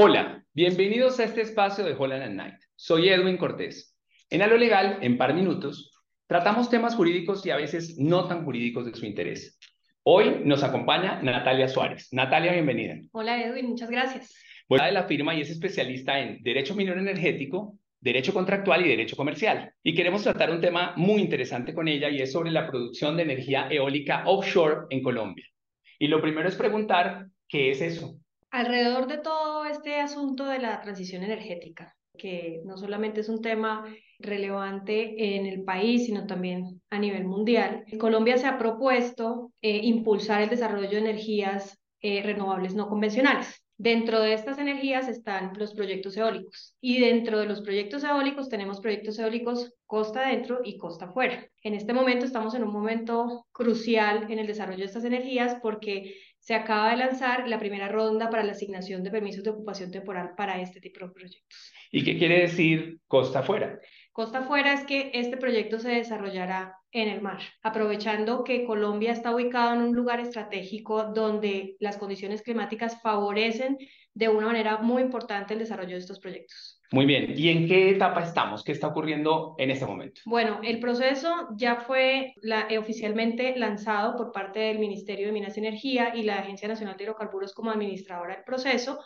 [0.00, 2.54] Hola, bienvenidos a este espacio de Holland and Night.
[2.76, 3.98] Soy Edwin Cortés.
[4.30, 5.90] En A lo Legal, en par minutos,
[6.28, 9.58] tratamos temas jurídicos y a veces no tan jurídicos de su interés.
[10.04, 12.10] Hoy nos acompaña Natalia Suárez.
[12.12, 12.94] Natalia, bienvenida.
[13.10, 14.32] Hola Edwin, muchas gracias.
[14.68, 19.16] Voy de la firma y es especialista en Derecho Minero Energético, Derecho Contractual y Derecho
[19.16, 19.72] Comercial.
[19.82, 23.24] Y queremos tratar un tema muy interesante con ella y es sobre la producción de
[23.24, 25.46] energía eólica offshore en Colombia.
[25.98, 28.20] Y lo primero es preguntar, ¿qué es eso?
[28.50, 33.84] Alrededor de todo este asunto de la transición energética, que no solamente es un tema
[34.18, 40.42] relevante en el país, sino también a nivel mundial, Colombia se ha propuesto eh, impulsar
[40.42, 43.62] el desarrollo de energías eh, renovables no convencionales.
[43.80, 48.80] Dentro de estas energías están los proyectos eólicos y dentro de los proyectos eólicos tenemos
[48.80, 51.48] proyectos eólicos costa adentro y costa afuera.
[51.62, 56.16] En este momento estamos en un momento crucial en el desarrollo de estas energías porque
[56.48, 60.30] se acaba de lanzar la primera ronda para la asignación de permisos de ocupación temporal
[60.34, 61.72] para este tipo de proyectos.
[61.92, 63.78] ¿Y qué quiere decir costa afuera?
[64.18, 69.32] Costa afuera es que este proyecto se desarrollará en el mar, aprovechando que Colombia está
[69.32, 73.78] ubicado en un lugar estratégico donde las condiciones climáticas favorecen
[74.14, 76.80] de una manera muy importante el desarrollo de estos proyectos.
[76.90, 78.64] Muy bien, ¿y en qué etapa estamos?
[78.64, 80.20] ¿Qué está ocurriendo en este momento?
[80.24, 85.60] Bueno, el proceso ya fue eh, oficialmente lanzado por parte del Ministerio de Minas y
[85.60, 88.98] Energía y la Agencia Nacional de Hidrocarburos como administradora del proceso.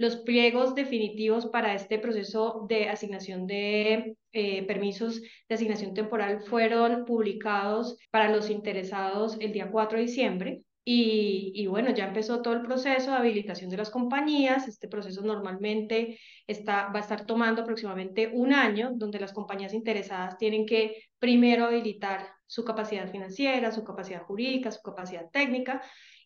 [0.00, 7.04] Los pliegos definitivos para este proceso de asignación de eh, permisos de asignación temporal fueron
[7.04, 10.62] publicados para los interesados el día 4 de diciembre.
[10.86, 14.66] Y, bueno, ya empezó todo el proceso de habilitación de las compañías.
[14.66, 20.38] Este proceso normalmente está, va a estar tomando aproximadamente un año, donde las compañías interesadas
[20.38, 25.82] tienen que primero habilitar su capacidad financiera, su capacidad jurídica, su capacidad técnica.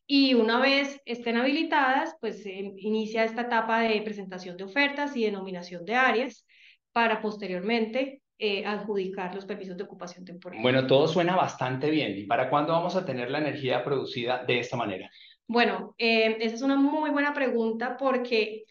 [0.07, 5.25] Y una vez estén habilitadas, pues se inicia esta etapa de presentación de ofertas y
[5.25, 6.47] denominación de áreas
[6.92, 10.61] para posteriormente eh, adjudicar los permisos de ocupación temporal.
[10.61, 12.19] Bueno, todo suena bastante bien.
[12.19, 15.11] ¿Y para cuándo vamos a tener la energía producida de esta manera?
[15.47, 18.64] Bueno, eh, esa es una muy buena pregunta porque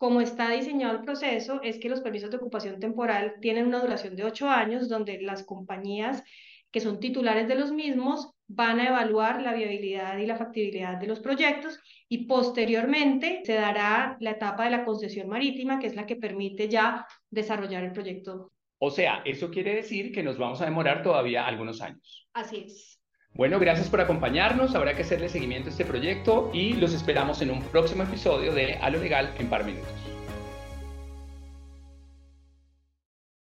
[0.00, 4.16] como está diseñado el proceso, es que los permisos de ocupación temporal tienen una duración
[4.16, 6.24] de ocho años, donde las compañías
[6.70, 11.06] que son titulares de los mismos van a evaluar la viabilidad y la factibilidad de
[11.06, 16.06] los proyectos y posteriormente se dará la etapa de la concesión marítima, que es la
[16.06, 20.64] que permite ya desarrollar el proyecto o sea, eso quiere decir que nos vamos a
[20.64, 22.26] demorar todavía algunos años.
[22.32, 22.98] Así es.
[23.34, 24.74] Bueno, gracias por acompañarnos.
[24.74, 28.74] Habrá que hacerle seguimiento a este proyecto y los esperamos en un próximo episodio de
[28.76, 30.19] A lo Legal en par minutos.